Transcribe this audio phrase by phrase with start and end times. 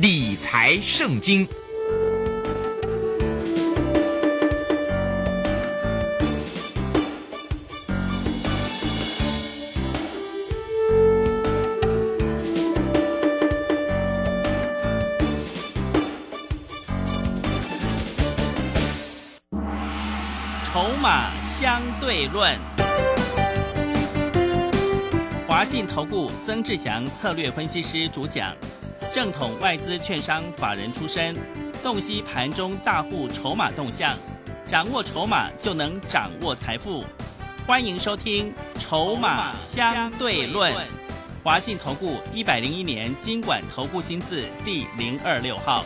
[0.00, 1.46] 理财圣经。
[20.64, 22.58] 筹码相对论，
[25.46, 28.56] 华信投顾曾志祥策略分析师主讲，
[29.12, 31.36] 正统外资券商法人出身，
[31.82, 34.16] 洞悉盘中大户筹码动向，
[34.68, 37.04] 掌握筹码就能掌握财富。
[37.66, 40.72] 欢迎收听《筹码相对论》，
[41.42, 45.84] 华信投顾一百零一年金管投顾新字第零二六号。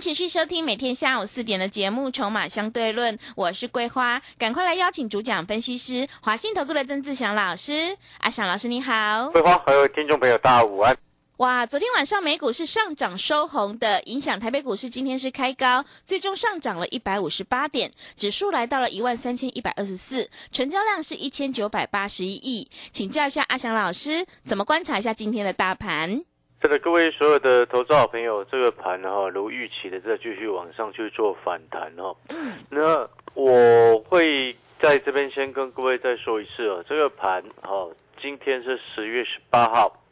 [0.00, 7.96] 持续收听每天下午四点的节目《筹码相对论》，我是桂花，赶快来邀请主讲分析师华信投顾的曾志祥老师。
[8.18, 10.96] 阿祥老师你好，桂花还有听众朋友大家午安。
[11.38, 22.68] 哇，昨天晚上美股是上涨收红的，影响台北股市今天是开高，最终上涨了一百五十八点，指数来到了一万三千一百二十四，成交量是一千九百八十一亿。
[22.92, 26.22] 请教一下阿祥老师，怎么观察一下今天的大盘？
[26.60, 32.16] 是的，各位所有的投资好朋友，这个盘哈，如预期的在继续往上去做反弹哦。
[32.30, 37.88] 嗯，那我会在这边先跟各位再说一次哦，这个盘哈，
[38.20, 40.02] 今天是十月十八号，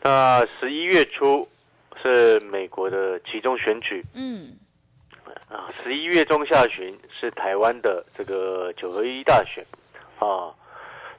[0.00, 1.48] 那十一月初
[2.00, 4.56] 是美国的其中选举，嗯，
[5.48, 9.66] 啊，十一月中下旬是台湾的这个九合一大选，
[10.20, 10.54] 啊。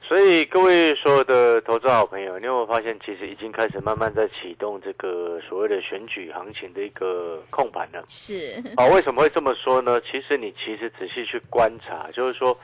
[0.06, 8.04] 所以各位所有的投资好朋友，你有没有发现，其实已经开始慢慢在启动这个所谓的选举行情的一个控盘了？
[8.06, 9.98] 是啊，为什么会这么说呢？
[10.02, 12.54] 其实你其实仔细去观察，就是说，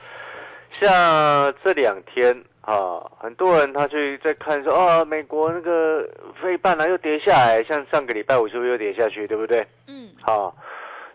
[0.79, 6.07] 像这两天啊，很多人他去在看说，啊，美国那个
[6.39, 9.65] 非半呢又跌下来，像上个礼拜五是不是又跌下去，对不对？
[9.87, 10.55] 嗯，好，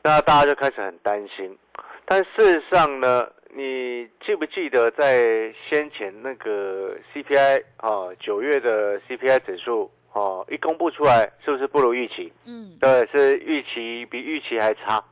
[0.03, 1.57] 那大家就开始很担心，
[2.05, 3.29] 但事实上呢？
[3.55, 12.33] 你记不记得在先前那个 CPI 啊，九月的 CPI 指数啊，一公布出来，是不是不如预期？
[12.45, 15.03] 嗯，对，是预期比预期还差。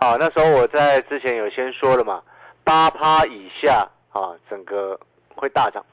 [0.00, 2.22] 好，那时候我在之前有先说了嘛，
[2.62, 4.98] 八趴以下啊，整个
[5.34, 5.84] 会大涨。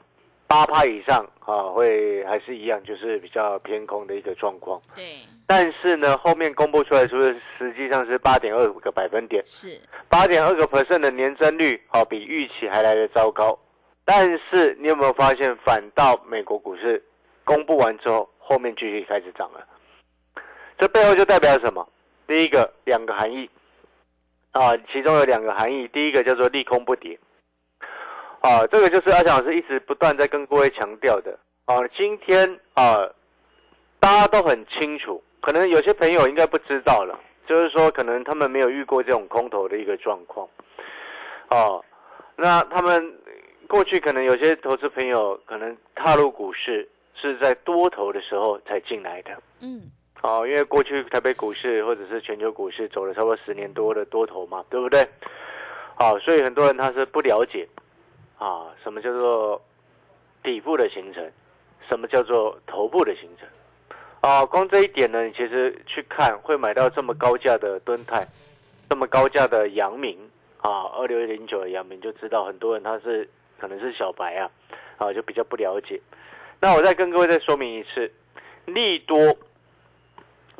[0.52, 4.78] 八趴以上啊，会还是一样，就是比较偏空的一个状况。
[4.94, 5.20] 对。
[5.46, 9.42] 但是呢，后面公布出来，是不是实际上是八点二五个百分点？
[9.46, 9.80] 是。
[10.10, 13.58] 八点二个 percent 的年增率，好，比预期还来得糟糕。
[14.04, 17.02] 但是你有没有发现，反倒美国股市
[17.44, 19.66] 公布完之后，后面继续开始涨了？
[20.78, 21.88] 这背后就代表什么？
[22.26, 23.48] 第一个，两个含义
[24.50, 25.88] 啊，其中有两个含义。
[25.88, 27.18] 第一个叫做利空不跌。
[28.42, 31.78] 啊，这个就是阿强老师一直不断在跟各位强调的啊。
[31.96, 32.98] 今天啊，
[34.00, 37.16] 大家都很清楚，可能有些朋友应该不知道了，
[37.46, 40.48] 就是说可能他们没有遇过这种空头的一个状况。
[41.50, 41.84] 哦，
[42.34, 43.14] 那他们
[43.68, 49.30] 过去可能有些投资朋友可能踏入股市是在多头的时候才进来的。
[49.60, 49.82] 嗯。
[50.22, 55.06] 哦，因为过去台北股市或者是全球股市走了差不多十年多的多头嘛，对不对？
[55.94, 57.68] 好，所以很多人他是不了解。
[58.42, 59.62] 啊，什么叫做
[60.42, 61.24] 底部的形成？
[61.88, 63.48] 什么叫做头部的形成？
[64.20, 68.26] 啊，光这一点呢，你其实去看会买到这么高价的敦泰，
[68.90, 70.18] 这么高价的阳明
[70.60, 73.30] 啊，二六零九的阳明，就知道很多人他是
[73.60, 74.50] 可能是小白啊，
[74.98, 76.00] 啊，就比较不了解。
[76.58, 78.10] 那我再跟各位再说明一次，
[78.64, 79.36] 利多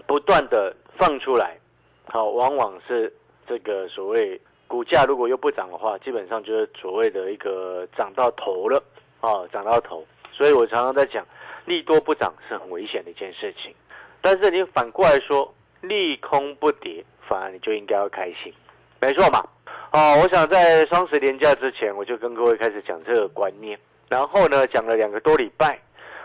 [0.07, 1.59] 不断的放出来，
[2.05, 3.13] 好，往往是
[3.45, 4.41] 这个所谓。
[4.73, 8.83] 股价如果又不涨的话，基本上就是所谓的一个涨到头了
[9.21, 10.03] 啊，涨到头。
[10.33, 11.23] 所以我常常在讲，
[11.67, 13.75] 利多不涨是很危险的一件事情。
[14.23, 18.51] 但是你反过来说，利空不跌，反而你就应该要开心，
[18.99, 19.45] 没错嘛。
[19.93, 23.79] 哦，我想在双十连假之前，我就跟各位开始讲这个观念，
[24.09, 25.79] 然后呢讲了两个多礼拜。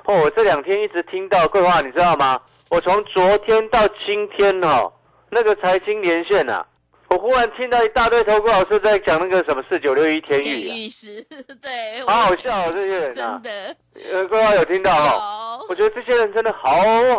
[0.06, 2.40] 哦，我这两天一直听到桂花，你知道吗？
[2.70, 4.90] 我从昨天到今天哦，
[5.30, 6.66] 那个财经连线啊。
[7.10, 11.26] 我忽然听到一大堆投顾老师在讲那个什么四九六一天宇，天师，
[11.62, 13.76] 对，好好笑哦，这些人真的，
[14.12, 15.60] 呃，各位有听到哈？
[15.70, 16.70] 我觉得这些人真的好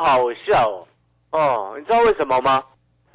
[0.01, 0.87] 好笑哦，
[1.31, 2.63] 哦，你知道为什么吗？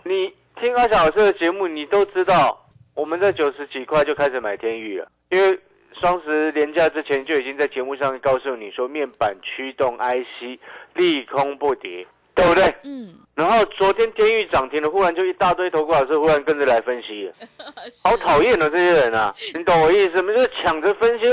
[0.04, 2.66] 你听阿小老师的节目，你都知道，
[2.96, 5.60] 我们在九十几块就开始买天宇了，因为
[6.02, 10.60] 双十连假之前就已经在节目上告诉你说，面板驱动 IC
[10.96, 12.08] 利空不跌。
[12.36, 12.74] 对不对？
[12.84, 13.16] 嗯。
[13.36, 17.34] 然后昨天天域涨停了，忽然就一大堆投顾老师忽然跟着来分析了，
[18.04, 19.34] 好讨厌的这些人啊！
[19.58, 20.32] 你懂我意思吗？
[20.34, 21.26] 就是抢着分析。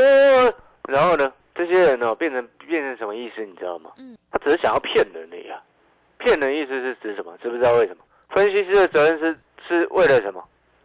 [0.88, 3.44] 然后呢，这些人呢、变成变成什么意思？
[3.44, 3.90] 你知道吗？
[3.98, 5.60] 嗯，他只是想要骗人的呀。
[6.18, 7.36] 骗人意思是指什么？
[7.42, 8.02] 知不知道为什么？
[8.30, 9.38] 分析师的责任是
[9.68, 10.42] 是为了什么？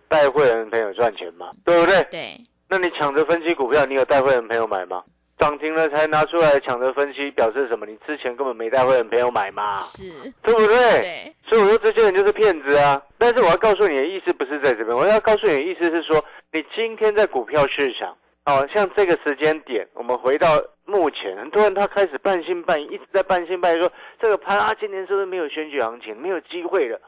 [0.09, 2.03] 带会员朋友赚钱嘛，对不对？
[2.11, 2.37] 对，
[2.67, 5.01] 那你抢着分析股票，你有带会员朋友买吗？
[5.37, 7.85] 涨停了才拿出来抢着分析，表示什么？
[7.85, 10.03] 你之前根本没带会员朋友买嘛，是，
[10.41, 10.77] 对不对？
[11.01, 13.01] 对，所以我说这些人就是骗子啊！
[13.17, 18.15] 但是我要告诉你的意思不是在这边，我要告诉你的意思是说，你今天在股票市场，
[18.45, 26.99] 哦，像这个时间点，我们回到目前，很多人他开始半信半疑，一直在半信半疑说这个盘啊，今年是不是没有选举行情，没有机会了？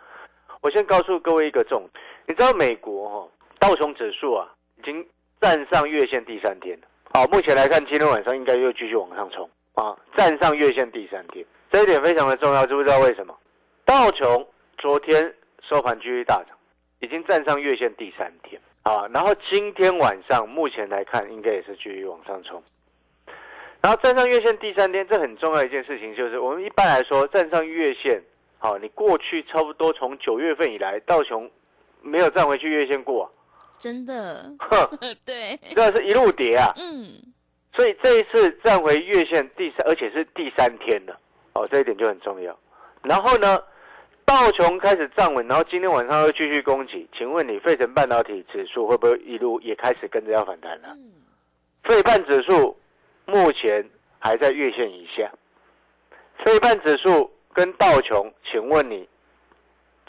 [0.61, 4.47] 我先告诉各位一个重点，你知道美国哈、哦、道琼指数啊
[4.77, 5.05] 已经
[5.39, 6.87] 站上月线第三天了。
[7.13, 13.35] 好，目前来看，今天晚上应该又继续往上冲啊，站上月线第三天，这一点非常的重要，知不知道为什么？
[13.85, 14.45] 道琼
[14.77, 16.55] 昨天收盘继续大涨，
[16.99, 22.61] 已经站上月线第三天啊，然后今天晚上目前来看，应该也是继续往上冲。
[23.81, 28.21] 然后站上月线第三天，这很重要一件事情就是，我们一般来说站上月线，
[28.59, 31.49] 好，你过去差不多从九月份以来，道琼
[32.01, 33.31] 没有站回去月线过、
[33.79, 36.73] 真的，哼， 对，这是一路跌啊。
[36.77, 37.07] 嗯，
[37.73, 41.19] 所以这一次站回月线第三，而且是第三天了，
[41.53, 42.57] 哦，这一点就很重要。
[43.03, 43.61] 然后呢，
[44.25, 47.07] 道琼开始站稳，然后今天晚上又继续攻击。
[47.17, 50.89] 请问你，费城半导体指数会不会一路也开始跟着要反弹了？
[50.91, 51.11] 嗯，
[51.83, 52.77] 费半指数
[53.25, 53.87] 目前
[54.19, 55.31] 还在月线以下，
[56.43, 59.07] 费半指数跟道琼，请问你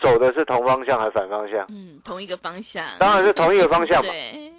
[0.01, 1.67] 走的是同方向还是反方向？
[1.69, 4.11] 嗯，同一个方向，当然是同一个方向嘛。
[4.13, 4.53] 对，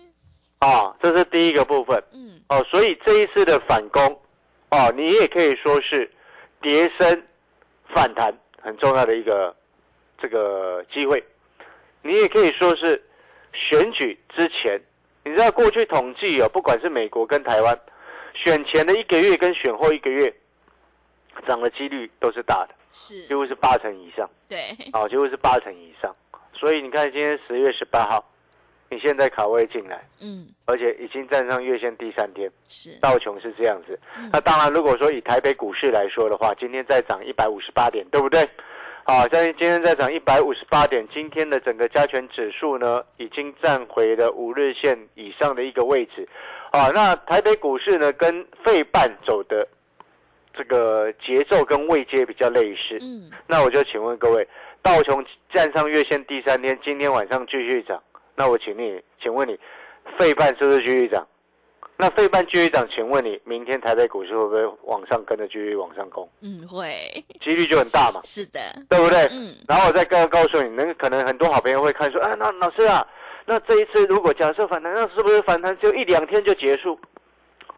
[0.60, 2.02] 啊，这是第一个部分。
[2.12, 4.04] 嗯，哦，所以这一次的反攻，
[4.70, 6.12] 哦，你也可以说是
[6.62, 7.24] 跌升
[7.94, 9.56] 反弹很重要的一个
[10.18, 11.24] 这个机会，
[12.02, 13.02] 你也可以说是
[13.54, 14.80] 选举之前，
[15.24, 17.80] 你知道过去统计哦，不管是美国跟台湾，
[18.34, 20.34] 选前的一个月跟选后一个月
[21.48, 24.58] 涨的几率都是大的，是几，乎是八成以上，对，
[24.92, 26.16] 啊、几乎是八成以上。
[26.54, 28.24] 所以你看今天十月十八号，
[28.90, 30.04] 你现在卡位进来。
[30.20, 34.30] 嗯，而且已经站上月线第三天，是，道琼是这样子嗯。
[34.34, 38.48] 那当然，如果说以台北股市来说的话，今天再涨一百五十八点，对不对？
[39.06, 46.28] 好，像今天再涨一百五十八点，今天的整个加权指数呢，已经站回了五日线以上的一个位置。
[46.72, 49.68] 啊，那台北股市呢，跟费半走的
[50.54, 52.98] 这个节奏跟位阶比较类似。
[53.02, 54.48] 嗯，那我就请问各位，
[54.82, 58.02] 道琼站上月线第三天，今天晚上继续涨，
[58.36, 59.58] 那我请你，请问你，
[60.18, 61.26] 费半是不是继续涨？
[62.02, 66.30] 那费半继续涨，请问你，明天台北股市会不会往上跟着继续往上攻？
[66.40, 66.96] 嗯，会，
[67.42, 68.60] 几率就很大嘛，是的，
[68.90, 69.28] 对不对？
[69.32, 73.06] 嗯，然后我再告告诉你，那个可能很多好朋友会看说，啊，那老师啊，
[73.46, 76.98] 那这一次如果假设反弹，那是不是反弹只有一两天就结束？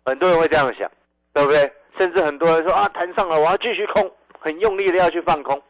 [0.05, 0.89] 很多人会这样想，
[1.33, 1.71] 对不对？
[1.97, 5.61] 甚至很多人说啊，弹上了，我要继续空，很用力的要去放空。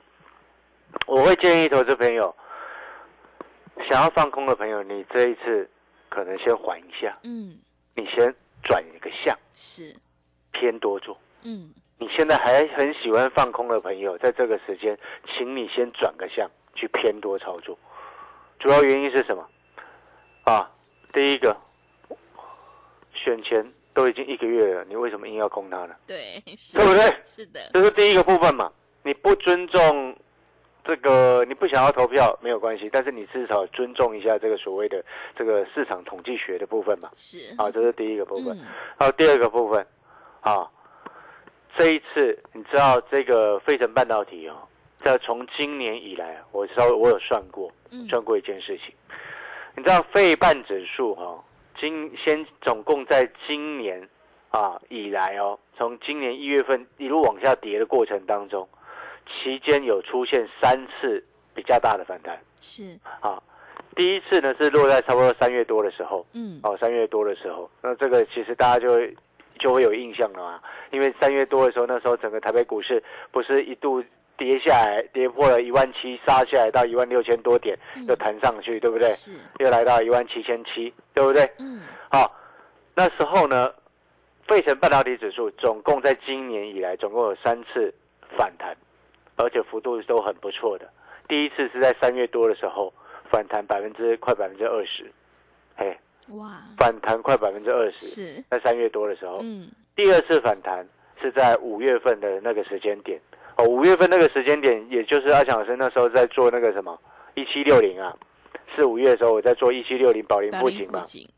[1.07, 2.35] 我会建议投资朋友，
[3.89, 5.69] 想要放空的朋友，你这一次
[6.09, 7.59] 可能先缓一下，嗯，
[7.95, 8.33] 你先
[8.63, 9.95] 转一个向，是，
[10.51, 11.17] 偏多做。
[11.43, 17.77] 嗯，你现在还很喜欢放空的朋友，在这个时间，请你先转个向去偏多操作。
[18.59, 19.47] 主要原因是什么？
[20.43, 20.69] 啊，
[21.13, 21.55] 第一个，
[23.13, 25.95] 选前都已经一个月了，你为什么硬要攻它呢？
[26.07, 27.15] 对，是，对不对？
[27.25, 28.71] 是的，这是第一个部分嘛。
[29.03, 30.15] 你不尊重
[30.83, 35.03] 这个，你不想要投票没有关系，但是你至少尊重一下这个所谓的
[35.35, 37.09] 这个市场统计学的部分嘛。
[37.15, 38.57] 是，啊，这是第一个部分。
[38.59, 38.65] 嗯，
[38.97, 39.85] 还有第二个部分，
[40.41, 40.69] 啊，
[41.77, 44.55] 这一次你知道这个费城半导体哦，
[45.03, 48.93] 在从今年以来，我稍微我有算过，嗯算过一件事情，
[49.75, 51.43] 你知道费半指数哈、哦，
[51.81, 54.07] 今先总共在今年
[54.51, 58.69] 啊以来哦，从今年一月份一路往下跌的过程当中，
[59.25, 62.39] 期间有出现三次比较大的反弹。
[62.61, 63.41] 是，啊。
[63.95, 69.13] 第一次呢是落在差不多三月多的时候，嗯，哦，三月多的时候，那这个其实大家就会
[69.59, 70.61] 就会有印象了嘛，
[70.91, 74.01] 因为三月多的时候，那时候整个台北股市不是一度
[74.41, 79.07] 跌下来，跌破了一万七，杀下来到一万六千多点，嗯又弹上去，对不对？
[79.11, 81.47] 是，又来到一万七千七，对不对？
[81.59, 82.35] 嗯，好，
[82.95, 83.71] 那时候呢，
[84.47, 87.93] 费城半导体指数总共在今年以来总共有三次
[88.35, 88.75] 反弹，
[89.35, 90.89] 而且幅度都很不错的。
[91.27, 92.91] 第一次是在三月多的时候
[93.29, 95.05] 反弹百分之快百分之二十，
[95.77, 95.95] 嘿，
[96.29, 99.37] 哇，反弹快百分之二十，是，在三月多的时候。
[99.43, 100.83] 嗯，第二次反弹
[101.21, 103.21] 是在五月份的那个时间点，
[103.61, 106.97] 哦，五月份那个时间点，也就是阿强老师那时候在做那个什么
[107.35, 108.15] 一七六零啊，
[108.75, 110.87] 四五月的时候，我在做一七六零宝林附近，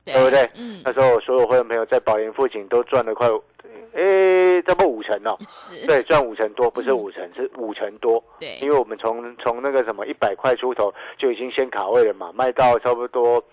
[0.06, 3.28] 对不对嗯，那时候我所有会员朋友在宝林附近都赚了快，
[3.94, 5.38] 诶，差不多五成哦。
[5.48, 8.24] 是，对，赚五成多，不是嗯五成，是五成多。
[8.40, 13.44] 对，因为我们从从那个什么一百块出头就已经先卡位了嘛，卖到差不多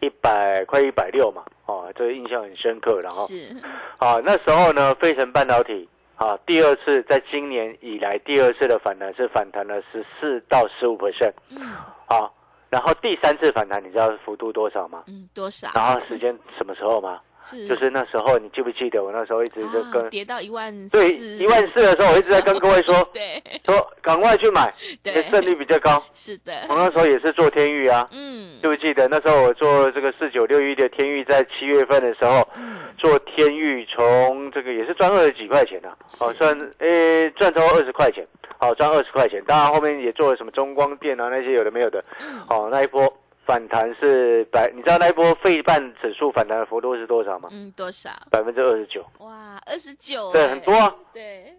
[0.00, 3.00] 一百快一百六嘛，哦，这个印象很深刻。
[3.00, 3.54] 然后是，
[3.98, 11.60] 啊，那时候呢，飞腾半导体啊，第二次在今年以来第二次的反弹是反弹了十四到十五 percent 嗯
[12.06, 12.28] 啊，
[12.68, 15.04] 然后第三次反弹你知道幅度多少吗？
[15.06, 15.70] 嗯，多少？
[15.74, 17.20] 然后时间什么时候吗？
[17.44, 17.66] 是。
[17.68, 20.96] 就是那时候，你记不记得我那时候一直在跟、啊跌到一万四。
[20.96, 23.42] 对一万四的时候，我一直在跟各位说 对。
[23.64, 26.02] 说赶快去买，对，胜率比较高。
[26.14, 28.58] 是的，我那时候也是做天域啊，嗯。
[28.60, 38.26] 记不记得那时候我做这个四九六一的天域，在七月份的时候嗯，做天域，从这个也是赚二十几块钱啊，哦是赚诶赚超过二十块钱，
[38.58, 39.42] 好赚二十块钱。
[39.46, 42.40] 当然后面也做了什么中光电啊那些有的没有的，嗯。
[42.48, 43.12] 哦那一波
[43.48, 47.48] 反弹是百，你知道那一波费半指数反弹的幅度是多少吗？
[47.50, 48.10] 嗯，多少？
[48.30, 50.94] 百分之二十九，哇，二十九，对，很多啊。
[51.14, 51.56] 对，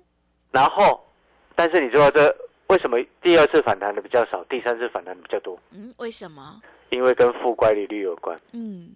[0.52, 1.04] 然后，
[1.56, 2.34] 但是你知道这
[2.68, 5.58] 为什么第二次反弹的比较少，第三次反弹的比较多？
[5.72, 6.62] 嗯，为什么？
[6.92, 8.40] 因为跟负乖离率有关。
[8.52, 8.92] 嗯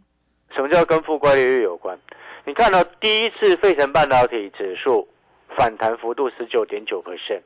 [0.55, 1.97] 什么叫跟负乖离率有关？
[2.45, 5.07] 你看到第一次费城半导体指数
[5.57, 7.41] 反弹幅度十九点九 percent，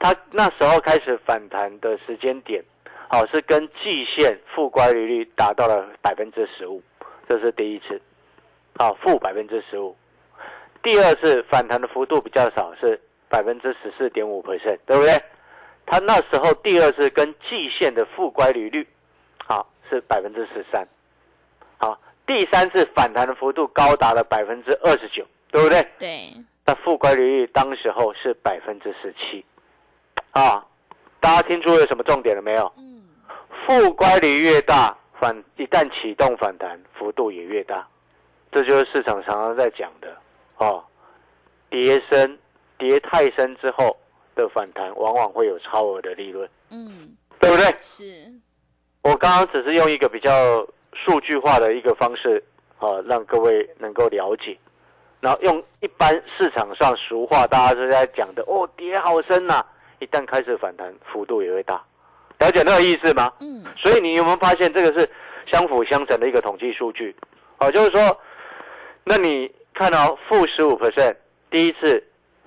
[0.00, 2.60] 它那时候开始反弹的时间点，
[3.08, 6.82] 好、是跟季线负乖离率达到了百分之十五，
[7.28, 8.00] 这是第一次，
[8.76, 9.96] 好、负百分之十五。
[10.82, 15.12] 第二次反弹的幅度比较少，是百分之十四点五 percent，对不对？
[15.86, 18.86] 它那时候第二次跟季线的负乖离率，
[19.46, 20.86] 好、是百分之十三。
[21.78, 25.86] 好，第三次反弹的幅度高达了百分之二十九，对不对？
[25.98, 26.32] 对，
[26.64, 29.44] 那负乖离率当时候是百分之十七，
[30.32, 30.66] 啊，
[31.20, 32.72] 大家听出了什么重点了没有？
[32.76, 32.93] 嗯
[33.66, 37.86] 负乖离越大，反一旦启动反弹，幅度也越大，
[38.52, 40.16] 这就是市场常常在讲的
[40.58, 40.84] 哦。
[41.70, 42.38] 跌深，
[42.78, 43.96] 跌太深之后
[44.36, 47.74] 的反弹，往往会有超额的利润，嗯，对不对？
[47.80, 48.32] 是，
[49.02, 52.42] 我刚刚只是用一个比较数据化的一个方式，
[52.78, 54.56] 啊，让各位能够了解，
[55.20, 59.64] 然后用一般市场上俗话大家都在讲的哦，跌好深呐、
[59.98, 61.82] 一旦开始反弹，幅度也会大，
[62.44, 63.32] 了解那个意思吗？
[63.40, 65.08] 嗯所以你有没有发现这个是
[65.50, 67.14] 相辅相成的一个统计数据？
[67.58, 68.20] 哦，就是说，
[69.02, 71.14] 那你看到负十五 percent，
[71.50, 72.02] 第一次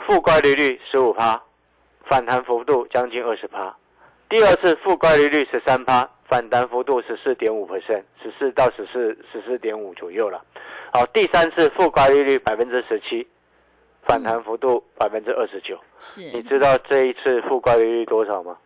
[0.05, 1.41] 负乖离率十五趴，
[2.05, 3.75] 反弹幅度将近二十趴；
[4.29, 10.43] 第二次负乖离率十三趴，反弹幅度十四点五 percent，十四到十四十四点五左右了。
[10.93, 13.27] 好，第三次负乖离率百分之十七，
[14.03, 15.77] 反弹幅度百分之二十九。
[15.99, 18.57] 是你，知道这一次负乖离率多少吗？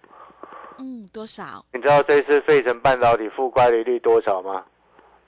[0.82, 1.64] 嗯，多少？
[1.74, 4.66] 你知道这次费城半导体负乖离率多少吗？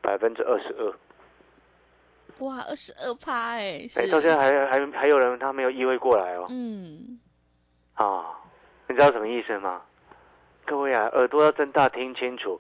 [0.02, 0.94] 百分之二十二。
[2.40, 6.48] 哇，二十二趴哎，哎，是，到现在还还还有人他没有意会过来哦。
[6.50, 7.20] 嗯
[7.94, 8.26] 啊，
[8.88, 9.82] 你知道什么意思吗？
[10.66, 12.60] 各位啊，耳朵要睁大听清楚。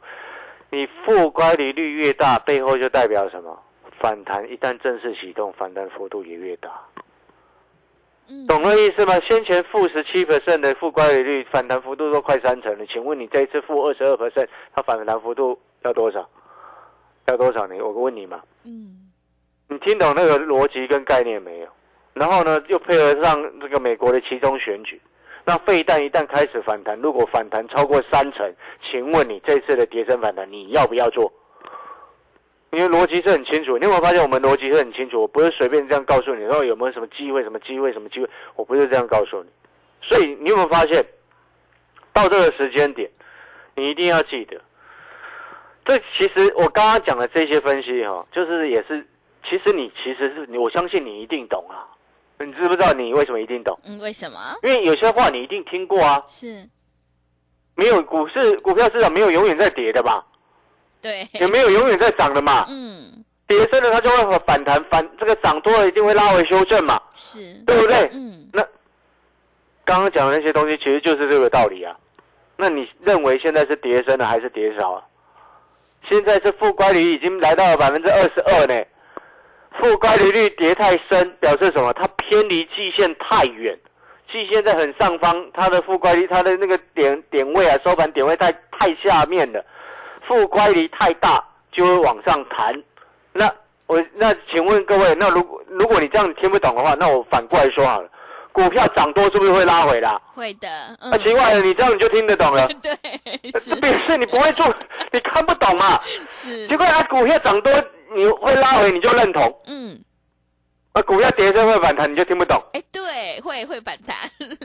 [0.69, 3.59] 你负乖离率越大，背后就代表什么？
[3.99, 6.69] 反弹一旦正式启动，反弹幅度也越大。
[8.27, 9.19] 嗯，懂了意思吗？
[9.21, 12.85] 先前负十七 percent 的负乖离率，反弹幅度都快三成了。
[12.85, 16.29] 请问你这一次负二十二 percent，它反弹幅度要多少？
[17.27, 17.67] 要多少？
[17.67, 18.41] 你我问你嘛。
[18.63, 19.11] 嗯
[19.69, 21.67] 你听懂那个逻辑跟概念没有？
[22.13, 25.01] 然后呢，又配合上这个美国的其中选举，
[25.45, 28.53] 那废弹一旦开始反弹，如果反弹超过三成，
[28.83, 31.31] 请问你这次的跌升反弹你要不要做？
[32.73, 35.21] 因为逻辑是很清楚，你有没有发现我们逻辑是很清楚？
[35.21, 39.49] 我不是随便这样告诉你，然后有没有什么机会、什么机会、什么机会，我不是这样告诉你。
[40.01, 41.05] 所以你有没有发现，
[42.11, 43.07] 到这个时间点，
[43.75, 44.59] 你一定要记得，
[45.85, 49.05] 这其实我刚刚讲的这些分析哈、就是也是，
[49.47, 51.85] 其实你其实是你，我相信你一定懂啊。
[52.39, 53.79] 你知不知道你为什么一定懂？
[53.85, 54.37] 嗯，为什么？
[54.63, 56.21] 因为有些话你一定听过啊。
[56.27, 56.67] 是，
[57.75, 60.25] 没有股市股票市场没有永远在跌的吧？
[61.03, 62.65] 对，也没有永远在涨的嘛。
[62.69, 68.09] 嗯，跌升了它就会反弹，反这个涨多了一定会拉回修正嘛，是，对不对？
[68.13, 68.65] 嗯那
[69.85, 71.93] 刚刚讲的那些东西其实就是这个道理啊。
[72.55, 75.03] 那你认为现在是跌升了还是跌少啊？
[76.09, 78.81] 现在是负乖离率已经来到了百分之二十二呢。
[79.81, 81.91] 负乖离率跌太深，表示什么？
[81.93, 83.77] 它偏离季线太远，
[84.31, 89.65] 季线在很上方，它的负乖离它的那个点点位啊，收盘点位太太下面了，
[90.27, 92.73] 负乖离太大就会往上弹。
[93.31, 93.51] 那
[93.87, 98.09] 我那请问各位，那如果如果你这样听不懂的话，那我反过来说好了。
[98.51, 100.21] 股票涨多是不是会拉回啦？
[100.35, 100.69] 会的，
[101.01, 102.67] 嗯那、，奇怪了，你这样你就听得懂了。
[102.83, 104.71] 对，是表示你不会做，
[105.11, 105.99] 你看不懂嘛。
[106.29, 107.73] 是结，果啊股票涨多，
[108.15, 109.99] 你会拉回，你就认同；嗯，
[110.93, 112.61] 啊，股票跌升会反弹，你就听不懂。
[112.73, 114.15] 哎，对，会会反弹，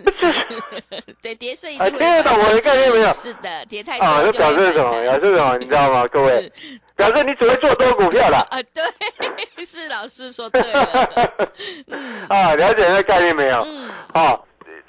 [0.04, 0.26] 这是
[1.22, 3.10] 对，跌升一啊，定会听得懂我的概念没有？
[3.14, 5.02] 是的，跌太多啊，这就表示什么？
[5.02, 5.56] 表示什么？
[5.58, 6.06] 你知道吗？
[6.08, 6.52] 各位，
[6.96, 8.46] 表示你只会做多股票了。
[8.52, 10.80] 啊，对，是老师说对了，
[12.28, 13.62] 啊，了解这概念没有？
[13.66, 14.38] 嗯，哦，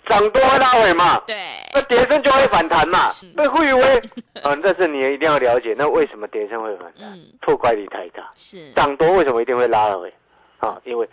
[0.08, 1.38] 涨多会拉回嘛，对，
[1.74, 4.02] 那跌升就会反弹嘛是，被忽以为，
[4.44, 7.14] 嗯，但是你也一定要了解，那为什么跌升会反弹？
[7.14, 8.30] 嗯，错怪力太大。
[8.36, 10.14] 是，涨多为什么一定会拉回？
[10.60, 11.08] 啊，因为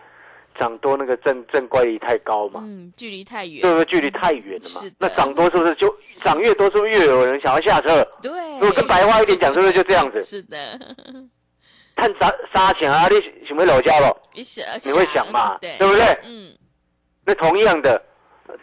[0.59, 3.85] 涨多那个正正乖离太高嘛，嗯，距离太远对，不对？
[3.85, 4.91] 距离太远了是的？
[4.91, 5.95] 嘛那涨多是不是就
[6.25, 8.07] 涨越多，是不是越有人想要下车？
[8.21, 10.23] 对，如果跟白话一点讲，是不是就这样子？
[10.25, 10.79] 是的，
[11.95, 14.15] 看杀杀钱啊，你想不楼下了？
[14.35, 15.57] 你想你会想嘛？
[15.59, 16.05] 对，对不对？
[16.25, 16.53] 嗯，
[17.25, 18.01] 那同样的，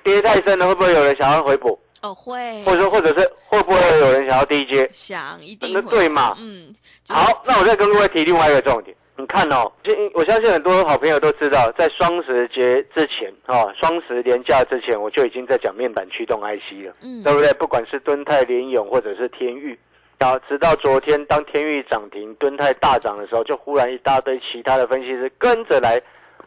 [0.04, 1.80] 跌太深了，会不会有人想要回补？
[2.02, 4.90] 哦，会，或者说，或者是会不会有人想要低接？
[4.92, 6.74] 想一定那会对嘛嗯，
[7.08, 8.94] 好，那我再跟各位提另外一个重点。
[9.16, 17.54] 你看哦，这我相信很多好朋友都知道，在双十节之前哦，双十连假之前，我就已经在讲面板驱动 IC 了，嗯，对不对？
[17.54, 19.78] 不管是敦泰、联勇或者是天域，
[20.18, 26.02] 啊，直到昨天当天域涨停、敦泰大涨的时候，就忽然一大堆其他的分析师跟着来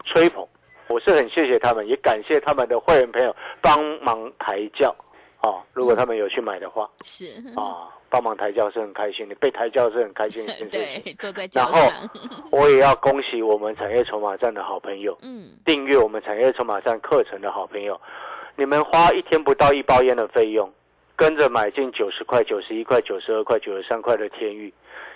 [0.04, 0.44] 吹捧，
[0.88, 4.92] 我是很谢谢他们，也感谢他们的会员朋友帮忙抬轿，
[5.46, 10.52] 哦，如果他们有去买的话，是，啊，帮忙抬轿是很开心的，被抬轿是很开心的。
[10.68, 11.78] 对，坐在然后，
[12.50, 18.00] 我也要恭喜我们产业筹码站的好朋友， 嗯，订阅我们产业筹码站课程的好朋友，
[18.56, 20.68] 你们花一天不到一包烟的费用，
[21.14, 24.74] 跟着买进九十块、九十一块、九十二块、九十三块的天域，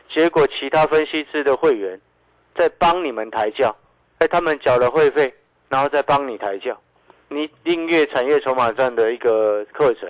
[0.08, 2.00] 结果其他分析师的会员
[2.56, 3.74] 在帮你们抬轿，
[4.20, 5.34] 在他们缴了会费，
[5.68, 6.80] 然后再帮你抬轿。
[7.30, 10.08] 你订阅产业筹码站的一个课程，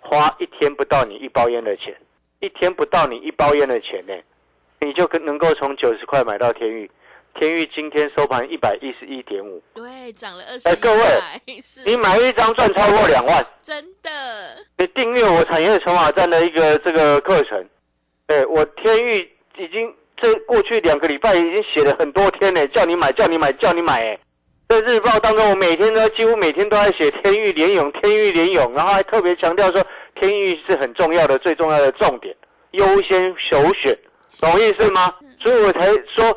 [0.00, 1.94] 花一天不到你一包烟的钱，
[2.40, 4.14] 一天不到你一包烟的钱呢，
[4.80, 6.90] 你就跟能够从九十块买到天域。
[7.38, 11.02] 天域今天收盘一百一十一点五，对，涨了二十一哎各位
[11.86, 13.46] 你买一张赚超过两万。
[13.62, 17.66] 真的，你订阅我产业筹码站的一个这个课程，
[18.26, 24.18] 哎，我天域已经这过去两个礼拜已经写了很多天呢，叫你买，叫你买，叫你买，哎，
[24.72, 29.84] 在日报当中，我每天都几乎每天都在写天域联勇，天域联勇，然后还特别强调说
[30.18, 32.34] 天域是很重要的、最重要的重点，
[32.70, 33.94] 优先首选，
[34.40, 35.14] 懂意思吗？
[35.38, 36.34] 所以我才说，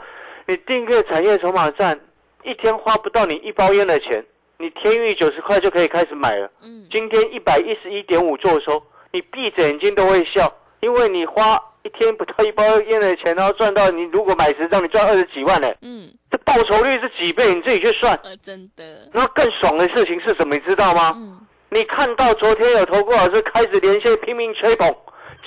[0.48, 1.98] 你订阅产业筹码站，
[2.44, 4.26] 一天花不到你一包烟的钱，
[4.58, 6.52] 你天域九十块就可以开始买了。
[6.62, 17.54] 嗯，今天一百一十一点五做收，你闭着眼睛都会笑，因为你花一天不到一包烟的钱，然后赚到你如果买十张，你赚二十几万呢，嗯，这报酬率是几倍？
[17.54, 18.20] 你自己去算。
[18.24, 20.56] 呃，真的，然后更爽的事情是什么？
[20.56, 21.14] 你知道吗？
[21.16, 24.92] 嗯，你看到昨天有投顾老师开始连线拼命吹捧，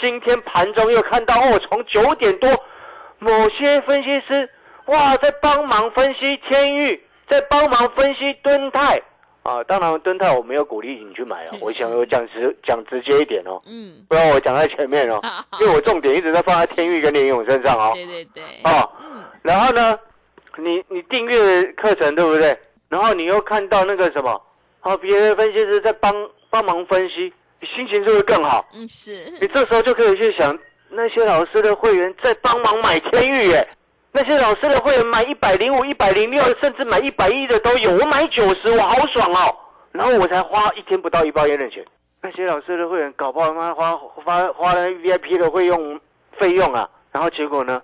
[0.01, 2.49] 今天盘中又看到哦，从九点多，
[3.19, 4.49] 某些分析师
[4.87, 9.03] 哇在帮忙分析天域，在帮忙分析敦泰
[9.49, 9.65] 啊。
[9.65, 17.93] 当然敦泰我没有鼓励你去买啊，我想我讲直讲直接一点哦，嗯，不然我讲在前面哦， 好好因为我重点一直在放在天域跟联勇身上哦。
[17.95, 19.99] 对对对，哦，嗯，然后呢，
[20.57, 22.57] 你你订阅课程对不对？
[22.89, 24.41] 然后你又看到那个什么，
[24.81, 26.15] 啊，别的分析师在帮
[26.51, 28.67] 帮忙分析，你心情是不是更好？
[28.75, 30.59] 嗯，是，你这时候就可以去想，
[30.89, 33.69] 那些老师的会员在帮忙买天域耶，
[34.13, 39.57] 那些老师的会员买一百零五、一百零六，甚至买一百一的都有，我买九十，我好爽哦。
[39.93, 41.85] 然后我才花一天不到一包烟的钱，
[42.23, 45.99] 那些老师的会员搞不好妈花花花了 VIP 的会用
[46.39, 47.81] 费用啊，然后结果呢，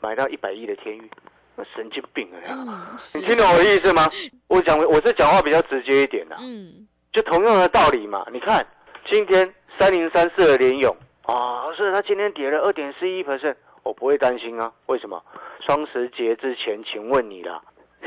[0.00, 1.10] 买到一百亿的天域，
[1.56, 2.38] 那神经病啊！
[2.48, 4.10] 嗯，你，听懂我的意思吗？
[4.48, 8.26] 我讲我是讲话比较直接一点的、嗯，就同样的道理嘛。
[8.32, 8.66] 你看
[9.06, 14.72] 今天三零三四的联勇啊，是它今天跌了二点四一 percent，我不会担心啊。
[14.86, 15.22] 为什么？
[15.60, 17.62] 双十节之前，请问你啦，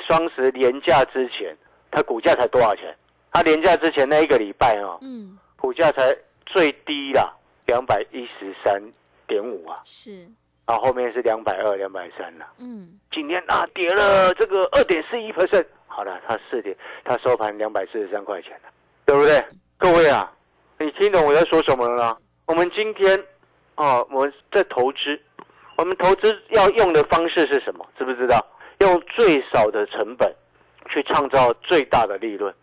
[0.06, 1.56] 双十连假之前，
[1.90, 2.94] 它股价才多少钱？
[3.32, 7.32] 它连假之前那一个礼拜啊，嗯，股价才最低啦，
[7.66, 8.82] 两百一十三
[9.28, 10.28] 点五啊，是，
[10.66, 12.48] 然后后面是两百二、两百三了。
[12.58, 18.70] 嗯，今天啊跌了这个二点四一 percent，好了，它四点，它收盘两百四十三块钱了，
[19.06, 19.44] 对不对？
[19.78, 20.32] 各位啊，
[20.80, 22.18] 你听懂我在说什么了吗？
[22.46, 23.24] 我们今天
[23.76, 25.20] 啊，我们在投资，
[25.78, 27.86] 我们投资要用的方式是什么？
[27.98, 28.46] 知不知道？
[28.80, 30.32] 用最少的成本
[30.90, 32.54] 去创造最大的利润，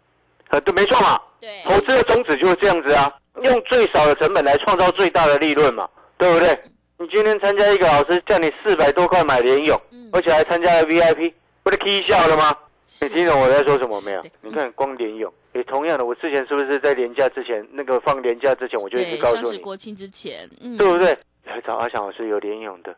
[0.49, 1.21] 呃，对，没错嘛。
[1.41, 6.59] 对，投资的宗旨就是这样子啊，用最少的成本来创造最大的利润嘛，对不对？
[6.99, 12.57] 你今天参加一个老师叫你四百多块买联勇，嗯而且还参加了 VIP，不是 K 笑了吗？
[13.03, 14.23] 你听懂我在说什么没有？
[14.41, 21.17] 你看光联勇，也同样的，我之前是不是在年假之前，那个放年假之前，我就一直，告诉你，国庆之前，嗯，对不对？
[21.45, 22.95] 来找阿翔老师有联勇的，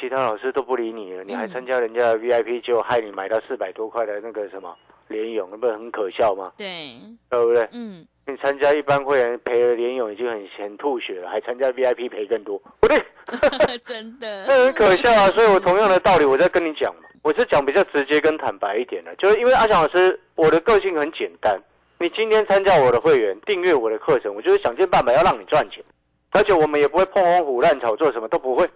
[0.00, 4.74] 其他老师都不理你了，你还嗯参加人家的 VIP，结果害你买到四百多块的那个什么
[5.08, 6.52] 联勇，那不是很可笑吗？
[6.56, 6.98] 对，
[7.30, 7.68] 对不对？
[7.72, 12.98] 嗯，你参加一般会员赔了联勇已经很很吐血了，还参加 VIP 赔更多，不对，
[13.84, 15.28] 真的，那很可笑啊！
[15.30, 21.58] 所以我同样的道理，我在跟你讲嘛，我是讲比较直接跟坦白一点的，就是因为阿翔老师，我的个性很简单，
[21.98, 25.84] 你今天参加我的会员，订阅我的课程，我就是想尽办法要让你赚钱，
[26.34, 28.68] 而且我们也不会碰风虎烂炒作，什么都不会，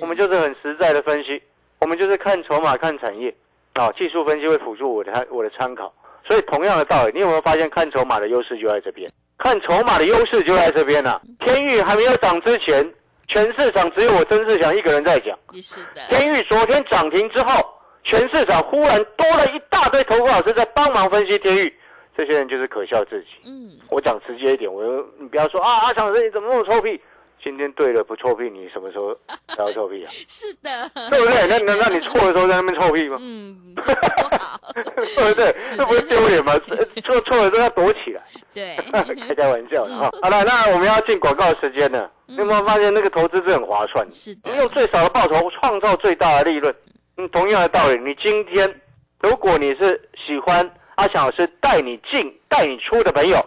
[0.00, 1.40] 我们就是很实在的分析，
[1.78, 3.32] 我们就是看筹码、看产业，
[3.74, 5.92] 啊，技术分析会辅助我的我的参考。
[6.26, 9.10] 所以同样的道理，你有没有发现看筹码的优势就在这边？
[9.36, 12.90] 看筹码的优势就在这边了、天域还没有涨之前，
[13.28, 15.38] 全市场只有我曾志祥一个人在讲。
[15.60, 17.62] 是的，天域昨天涨停之后，
[18.04, 21.76] 全市场忽然多了一大堆投顾老师在帮忙分析天域，
[22.16, 23.26] 这些人就是可笑自己。
[23.44, 24.82] 嗯，我讲直接一点，我
[25.18, 27.00] 你不要说啊，阿强老师你怎么那么臭屁？
[27.44, 29.12] 今天对了不臭屁，你什么时候
[29.56, 30.10] 才要臭屁啊？
[30.28, 31.48] 是的，对不对？
[31.48, 33.18] 那那那你错的时候在那边臭屁吗？
[33.20, 34.84] 嗯，这个不好，对
[35.28, 35.56] 不对？
[35.76, 36.52] 这不是丢脸吗？
[37.04, 38.22] 错错的时候要躲起来，
[38.54, 39.02] 对，开
[39.34, 40.08] 开玩笑的哈。
[40.22, 42.08] 好了，那我们要进广告时间了。
[42.26, 44.12] 你有没有发现那个投资是很划算的？
[44.12, 46.72] 是的你，用最少的报酬创造最大的利润。
[47.16, 48.72] 嗯，同样的道理，你今天
[49.20, 50.64] 如果你是喜欢
[50.96, 53.44] 阿翔老师带你进、带你出的朋友，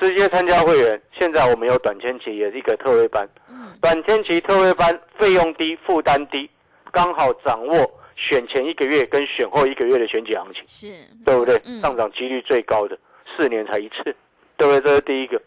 [0.00, 1.00] 直接参加会员。
[1.18, 6.48] 现在我们有短天期也是一个特惠班，嗯，短天期特惠班费用低、负担低，
[6.90, 10.62] 刚好掌握选前一个月跟选后一个月的选举行情。
[10.66, 10.92] 是，
[11.24, 11.80] 对不对嗯？
[11.80, 12.98] 上涨几率最高的，
[13.36, 14.14] 四年才一次，
[14.56, 14.80] 对不对？
[14.80, 15.40] 这是第一个。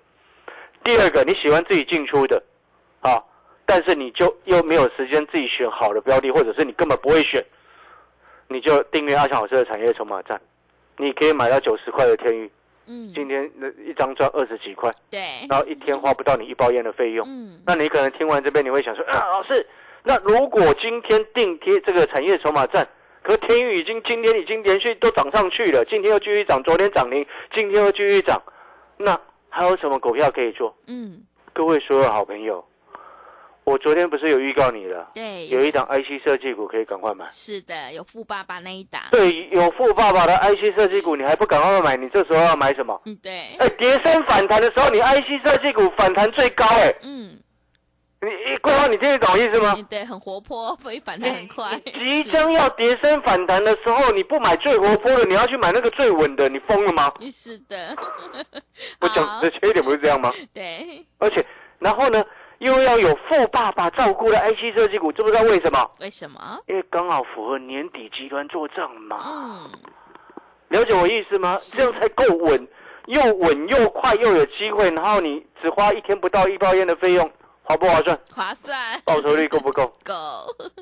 [0.83, 2.41] 第二个，你喜欢自己进出的，
[3.01, 3.21] 啊，
[3.65, 7.43] 但是你就又没有时间自己选好的标的，或者是你根本不会选，
[8.47, 10.41] 你就订阅阿强老师的产业筹码站，
[10.97, 12.51] 你可以买到九十块的天域，
[12.87, 17.25] 嗯，今天那一张赚二十几块，对，然后一天花不到你一包烟的费用。
[17.27, 19.65] 嗯，那你可能听完这边，你会想说，啊，老师，
[20.03, 22.87] 那如果今天定贴这个产业筹码站，
[23.23, 27.25] 可天宇已经今天已经连续都涨上去了，今天又继续涨，昨天涨停，
[27.55, 28.41] 今天又继续涨，
[28.97, 30.75] 那还有什么股票可以做？
[30.87, 31.21] 嗯，
[31.53, 32.63] 各位所有好朋友，
[33.63, 37.25] 我昨天不是有预告你了，对，有一档 IC 设计股可以赶快买。
[37.31, 41.95] 是的，有富爸爸那一档，对，有富爸爸的 IC 设计股，你还不赶快买？
[41.95, 42.99] 你这时候要买什么？
[43.05, 47.37] 嗯，对，哎，跌升反弹的时候，你 IC 设计股反弹最高，哎，嗯，
[48.21, 49.75] 你桂花，你听得懂意思吗？
[49.77, 57.13] 嗯对，很活泼，所以反弹很快，即将要跌升反弹的时候，你不买最活泼的，你要去买那个最稳的，你疯了吗？
[57.31, 57.95] 是的，
[58.99, 60.33] 我讲的缺一点不是这样吗？
[60.51, 61.45] 对，而且，
[61.79, 62.23] 然后呢，
[62.61, 65.91] 又要有富爸爸照顾的 IC 设计股，知不知道为什么？
[65.99, 66.59] 为什么？
[66.67, 69.17] 因为刚好符合年底集团做账嘛。
[69.25, 69.71] 嗯，
[70.67, 71.57] 了解我意思吗？
[71.59, 72.67] 是这样才够稳，
[73.07, 77.27] 又稳又快又有机会，然后你只花一天不到一包烟的费用，
[77.63, 78.19] 划不划算？
[78.31, 79.91] 划算，报酬率够不够？
[80.05, 80.13] 够，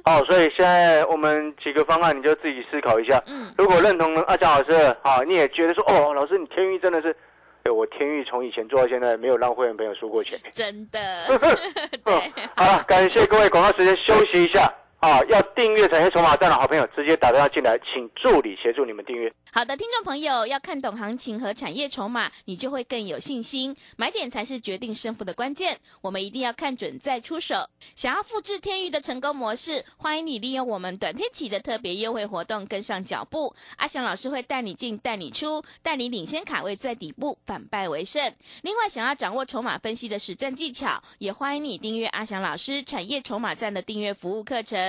[0.04, 3.24] 好，所以现在我们几个方案，你就自己思考一下。
[3.26, 7.16] 嗯，如果认同阿强老师的，好，你也觉得说，哦，老师你天域真的是，
[7.64, 10.40] 对我天域从以前做到现在，没有让会员朋友输过钱。
[10.52, 11.40] 真的， 嗯
[12.04, 12.14] 对，
[12.56, 14.74] 好了，感谢各位，广告时间休息一下。
[15.00, 19.34] 啊，要订阅产业筹码站的好朋友，直接打电话进来，请助理协助你们订阅。
[19.50, 23.74] 好的，听众朋友，要看懂行情和产业筹码，你就会更有信心。
[23.96, 27.70] 买点才是决定胜负的关键，我们一定要看准再出手。
[27.96, 33.56] 想要复制天域的成功模式，欢迎你利用我们短天期的特别优惠活动跟上脚步。
[33.78, 38.22] 阿翔老师会带你进，带你出，带你领先卡位在底部，反败为胜。
[38.64, 44.89] 另外，想要掌握筹码分析的实战技巧，也欢迎你订阅阿翔老师产业筹码站的订阅服务课程。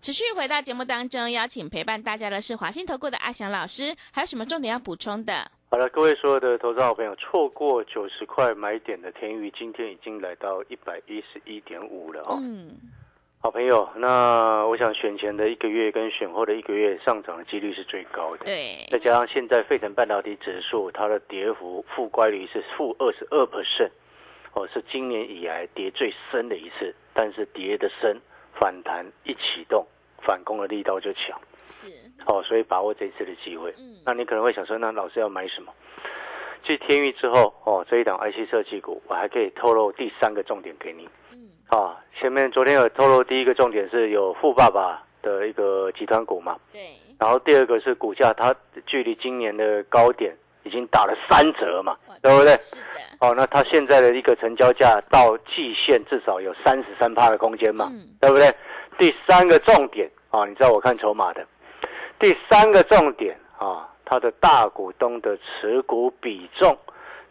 [0.00, 5.50] 持续回到节目当中，邀请陪伴大家的是华信投顾的阿翔老师，还有什么重点要补充的？
[5.70, 12.38] 好了，各位所有的投资好朋友，错过九十块买点的天宇，今天已经来到一百一十一点五了哦。
[12.40, 12.76] 嗯，
[13.40, 18.44] 好朋友，那我想选前的一个月跟选后的一个月上涨的几率是最高的。
[18.44, 23.90] 对，再加上现在费城半导体指数它的跌幅负乖离是负二十二 percent，
[24.52, 26.94] 哦，是今年以来跌最深的一次。
[27.12, 28.16] 但是跌的深，
[28.60, 29.86] 反弹一启动，
[30.22, 31.38] 反攻的力道就强。
[31.64, 31.86] 是，
[32.26, 33.74] 哦，所以把握这一次的机会。
[33.78, 35.72] 嗯，那你可能会想说，那老师要买什么？
[36.64, 41.08] 继天域之后，哦，这一档 IC 设计股，我还可以透露第三个重点给你。
[41.32, 46.80] 嗯，啊，前面昨天有透露第一个重点是有富爸爸的一个集团股嘛，对，
[47.18, 48.54] 然后第二个是股价它
[48.86, 50.36] 距离今年的高点
[50.68, 52.54] 已经打了三折嘛，对不对？
[52.58, 58.54] 是的，哦，那它现在的一个成交价到季线至少有三十三趴的空间嘛，嗯对不对？
[58.98, 61.44] 第三个重点啊，你知道我看筹码的，
[62.18, 66.76] 第三个重点啊，它的大股东的持股比重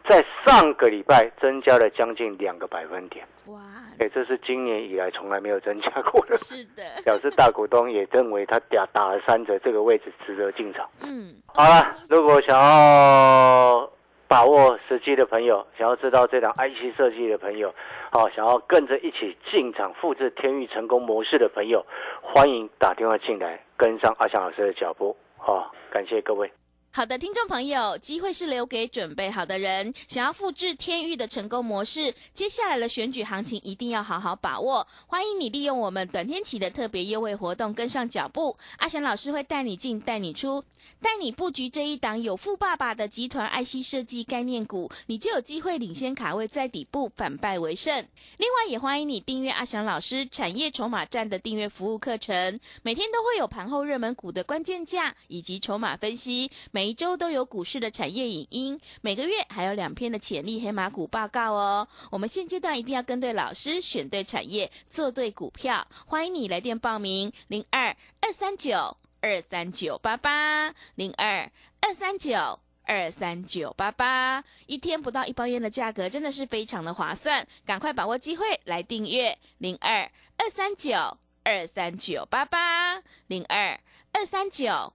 [0.06, 3.60] 在上个礼拜增加了将近两个百分点，哇，
[3.98, 10.88] 哎，这是今年以来从来没有增加过的，是的， 表示大股东也认为他打打了三折，这个位置值得进场。
[11.02, 13.90] 嗯，好了，如果想要
[14.26, 17.74] 把握时机的朋友，想要知道这档 IC 设计的朋友，
[18.10, 21.84] 好、想要跟着一起进场复制天域成功模式的朋友，
[22.22, 25.16] 欢迎打电话进来，跟上阿翔老师的脚步。
[25.36, 26.50] 好、感谢各位。
[26.98, 29.94] 好的，听众朋友，机会是留给准备好的人。
[30.08, 34.84] 想要复制天域的成功模式，接下来的选举行情一定要好好把握。
[35.06, 38.56] 欢迎你利用我们短天期的特别优惠活动跟上脚步。
[38.78, 40.64] 阿翔老师会带你进，带你出，
[41.00, 47.94] 带你布局这一档有富爸爸的集团 IC 设计概念股，你就有机会领先卡位在底部，反败为胜。
[48.38, 61.86] 另外，也欢迎你订阅阿翔老师产业筹码站的订阅服务课程，每天都会有盘后热门股的关键价以及筹码分析，每一周都有股市的产业影音，每个月还有两篇的潜力黑马股报告哦。
[62.10, 65.86] 我们现阶段一定要跟对老师，选对产业，做对股票。
[66.06, 72.58] 欢迎你来电报名：零二二三九二三九八八零二二三九。
[72.84, 83.78] 二三九八八，一天不到一包烟的价格，真的是非常的划算，赶快把握机会来订阅零二二三九二三九八八零二
[84.10, 84.94] 二三九